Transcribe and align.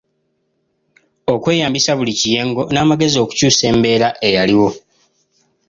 okweyambisa 1.33 1.91
buli 1.97 2.13
kiyengo 2.19 2.61
n’amagezi 2.73 3.17
okukyusa 3.19 3.63
embeera 3.71 4.07
eyaliwo 4.27 4.69